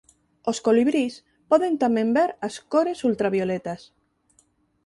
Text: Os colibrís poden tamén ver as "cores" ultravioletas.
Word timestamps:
Os 0.49 0.57
colibrís 0.65 1.13
poden 1.51 1.73
tamén 1.83 2.07
ver 2.17 2.29
as 2.47 2.55
"cores" 2.71 2.99
ultravioletas. 3.09 3.81